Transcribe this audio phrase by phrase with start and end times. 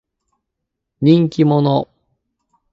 [0.99, 1.87] 人気者。